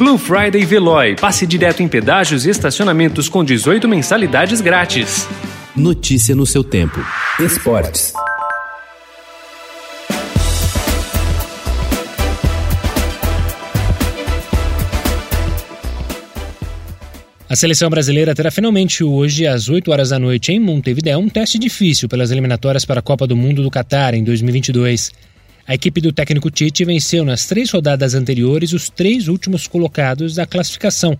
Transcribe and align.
Blue 0.00 0.16
Friday 0.16 0.64
Veloy. 0.64 1.14
Passe 1.14 1.46
direto 1.46 1.82
em 1.82 1.86
pedágios 1.86 2.46
e 2.46 2.48
estacionamentos 2.48 3.28
com 3.28 3.44
18 3.44 3.86
mensalidades 3.86 4.62
grátis. 4.62 5.28
Notícia 5.76 6.34
no 6.34 6.46
seu 6.46 6.64
tempo. 6.64 6.98
Esportes. 7.38 8.14
A 17.46 17.54
seleção 17.54 17.90
brasileira 17.90 18.34
terá 18.34 18.50
finalmente 18.50 19.04
hoje, 19.04 19.46
às 19.46 19.68
8 19.68 19.90
horas 19.90 20.08
da 20.08 20.18
noite, 20.18 20.50
em 20.50 20.58
Montevideo, 20.58 21.18
um 21.18 21.28
teste 21.28 21.58
difícil 21.58 22.08
pelas 22.08 22.30
eliminatórias 22.30 22.86
para 22.86 23.00
a 23.00 23.02
Copa 23.02 23.26
do 23.26 23.36
Mundo 23.36 23.62
do 23.62 23.70
Catar 23.70 24.14
em 24.14 24.24
2022. 24.24 25.12
A 25.70 25.74
equipe 25.74 26.00
do 26.00 26.10
técnico 26.10 26.50
Tite 26.50 26.84
venceu 26.84 27.24
nas 27.24 27.46
três 27.46 27.70
rodadas 27.70 28.12
anteriores 28.12 28.72
os 28.72 28.90
três 28.90 29.28
últimos 29.28 29.68
colocados 29.68 30.34
da 30.34 30.44
classificação 30.44 31.16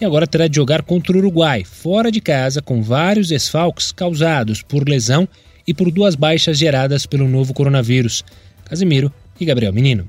e 0.00 0.04
agora 0.06 0.26
terá 0.26 0.48
de 0.48 0.56
jogar 0.56 0.80
contra 0.80 1.14
o 1.14 1.18
Uruguai, 1.18 1.62
fora 1.62 2.10
de 2.10 2.18
casa, 2.18 2.62
com 2.62 2.82
vários 2.82 3.28
desfalques 3.28 3.92
causados 3.92 4.62
por 4.62 4.88
lesão 4.88 5.28
e 5.68 5.74
por 5.74 5.90
duas 5.90 6.14
baixas 6.14 6.56
geradas 6.56 7.04
pelo 7.04 7.28
novo 7.28 7.52
coronavírus. 7.52 8.24
Casimiro 8.64 9.12
e 9.38 9.44
Gabriel 9.44 9.74
Menino. 9.74 10.08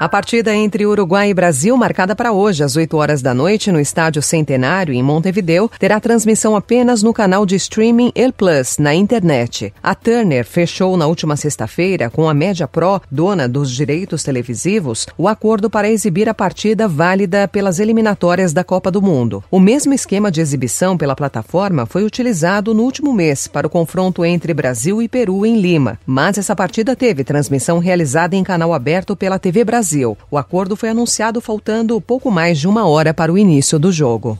A 0.00 0.08
partida 0.08 0.54
entre 0.54 0.86
Uruguai 0.86 1.28
e 1.28 1.34
Brasil, 1.34 1.76
marcada 1.76 2.16
para 2.16 2.32
hoje, 2.32 2.64
às 2.64 2.74
8 2.74 2.96
horas 2.96 3.20
da 3.20 3.34
noite, 3.34 3.70
no 3.70 3.78
Estádio 3.78 4.22
Centenário, 4.22 4.94
em 4.94 5.02
Montevideo, 5.02 5.70
terá 5.78 6.00
transmissão 6.00 6.56
apenas 6.56 7.02
no 7.02 7.12
canal 7.12 7.44
de 7.44 7.54
streaming 7.56 8.10
El 8.14 8.32
Plus, 8.32 8.78
na 8.78 8.94
internet. 8.94 9.74
A 9.82 9.94
Turner 9.94 10.46
fechou 10.46 10.96
na 10.96 11.06
última 11.06 11.36
sexta-feira, 11.36 12.08
com 12.08 12.30
a 12.30 12.32
Média 12.32 12.66
Pro, 12.66 13.02
dona 13.10 13.46
dos 13.46 13.70
direitos 13.70 14.22
televisivos, 14.22 15.06
o 15.18 15.28
acordo 15.28 15.68
para 15.68 15.90
exibir 15.90 16.30
a 16.30 16.34
partida 16.34 16.88
válida 16.88 17.46
pelas 17.46 17.78
eliminatórias 17.78 18.54
da 18.54 18.64
Copa 18.64 18.90
do 18.90 19.02
Mundo. 19.02 19.44
O 19.50 19.60
mesmo 19.60 19.92
esquema 19.92 20.30
de 20.30 20.40
exibição 20.40 20.96
pela 20.96 21.14
plataforma 21.14 21.84
foi 21.84 22.04
utilizado 22.04 22.72
no 22.72 22.84
último 22.84 23.12
mês 23.12 23.46
para 23.46 23.66
o 23.66 23.70
confronto 23.70 24.24
entre 24.24 24.54
Brasil 24.54 25.02
e 25.02 25.08
Peru 25.08 25.44
em 25.44 25.60
Lima, 25.60 25.98
mas 26.06 26.38
essa 26.38 26.56
partida 26.56 26.96
teve 26.96 27.22
transmissão 27.22 27.78
realizada 27.78 28.34
em 28.34 28.42
canal 28.42 28.72
aberto 28.72 29.14
pela 29.14 29.38
TV 29.38 29.62
Brasil. 29.62 29.89
Brasil. 29.90 30.16
O 30.30 30.38
acordo 30.38 30.76
foi 30.76 30.88
anunciado 30.88 31.40
faltando 31.40 32.00
pouco 32.00 32.30
mais 32.30 32.60
de 32.60 32.68
uma 32.68 32.86
hora 32.86 33.12
para 33.12 33.32
o 33.32 33.36
início 33.38 33.76
do 33.76 33.90
jogo. 33.90 34.38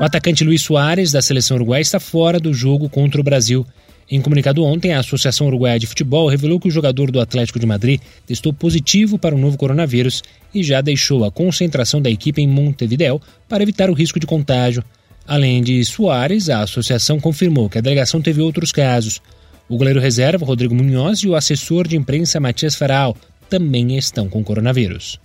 O 0.00 0.04
atacante 0.04 0.42
Luiz 0.42 0.62
Soares, 0.62 1.12
da 1.12 1.22
seleção 1.22 1.56
uruguaia, 1.56 1.80
está 1.80 2.00
fora 2.00 2.40
do 2.40 2.52
jogo 2.52 2.88
contra 2.88 3.20
o 3.20 3.24
Brasil. 3.24 3.64
Em 4.10 4.20
comunicado 4.20 4.64
ontem, 4.64 4.92
a 4.92 4.98
Associação 4.98 5.46
Uruguaia 5.46 5.78
de 5.78 5.86
Futebol 5.86 6.28
revelou 6.28 6.58
que 6.58 6.66
o 6.66 6.70
jogador 6.70 7.12
do 7.12 7.20
Atlético 7.20 7.60
de 7.60 7.66
Madrid 7.66 8.00
testou 8.26 8.52
positivo 8.52 9.16
para 9.16 9.34
o 9.34 9.38
novo 9.38 9.56
coronavírus 9.56 10.22
e 10.52 10.64
já 10.64 10.80
deixou 10.80 11.24
a 11.24 11.30
concentração 11.30 12.02
da 12.02 12.10
equipe 12.10 12.42
em 12.42 12.48
Montevideo 12.48 13.20
para 13.48 13.62
evitar 13.62 13.88
o 13.88 13.94
risco 13.94 14.18
de 14.18 14.26
contágio. 14.26 14.84
Além 15.26 15.62
de 15.62 15.82
Soares, 15.84 16.50
a 16.50 16.62
associação 16.62 17.20
confirmou 17.20 17.70
que 17.70 17.78
a 17.78 17.80
delegação 17.80 18.20
teve 18.20 18.42
outros 18.42 18.72
casos. 18.72 19.22
O 19.68 19.76
goleiro 19.76 20.00
reserva, 20.00 20.44
Rodrigo 20.44 20.74
Munhoz, 20.74 21.20
e 21.20 21.28
o 21.28 21.36
assessor 21.36 21.86
de 21.86 21.96
imprensa, 21.96 22.40
Matias 22.40 22.74
Feral, 22.74 23.16
também 23.52 23.98
estão 23.98 24.30
com 24.30 24.42
coronavírus. 24.42 25.20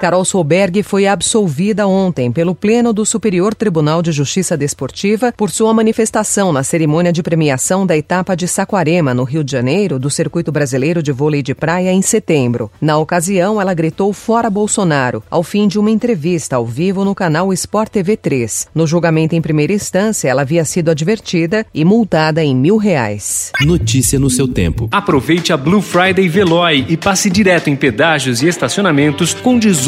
Carol 0.00 0.24
Solberg 0.24 0.80
foi 0.84 1.08
absolvida 1.08 1.88
ontem 1.88 2.30
pelo 2.30 2.54
Pleno 2.54 2.92
do 2.92 3.04
Superior 3.04 3.52
Tribunal 3.52 4.00
de 4.00 4.12
Justiça 4.12 4.56
Desportiva 4.56 5.34
por 5.36 5.50
sua 5.50 5.74
manifestação 5.74 6.52
na 6.52 6.62
cerimônia 6.62 7.12
de 7.12 7.20
premiação 7.20 7.84
da 7.84 7.96
etapa 7.96 8.36
de 8.36 8.46
Saquarema, 8.46 9.12
no 9.12 9.24
Rio 9.24 9.42
de 9.42 9.50
Janeiro, 9.50 9.98
do 9.98 10.08
Circuito 10.08 10.52
Brasileiro 10.52 11.02
de 11.02 11.10
Vôlei 11.10 11.42
de 11.42 11.52
Praia 11.52 11.90
em 11.90 12.00
setembro. 12.00 12.70
Na 12.80 12.96
ocasião, 12.96 13.60
ela 13.60 13.74
gritou 13.74 14.12
fora 14.12 14.48
Bolsonaro, 14.48 15.20
ao 15.28 15.42
fim 15.42 15.66
de 15.66 15.80
uma 15.80 15.90
entrevista 15.90 16.54
ao 16.54 16.64
vivo 16.64 17.04
no 17.04 17.14
canal 17.14 17.52
Sport 17.52 17.90
TV 17.90 18.16
3. 18.16 18.68
No 18.72 18.86
julgamento 18.86 19.34
em 19.34 19.42
primeira 19.42 19.72
instância, 19.72 20.28
ela 20.28 20.42
havia 20.42 20.64
sido 20.64 20.92
advertida 20.92 21.66
e 21.74 21.84
multada 21.84 22.44
em 22.44 22.54
mil 22.54 22.76
reais. 22.76 23.50
Notícia 23.62 24.16
no 24.16 24.30
seu 24.30 24.46
tempo. 24.46 24.88
Aproveite 24.92 25.52
a 25.52 25.56
Blue 25.56 25.82
Friday 25.82 26.28
Veloy 26.28 26.86
e 26.88 26.96
passe 26.96 27.28
direto 27.28 27.68
em 27.68 27.74
pedágios 27.74 28.42
e 28.42 28.46
estacionamentos 28.46 29.34
com 29.34 29.58
18 29.58 29.87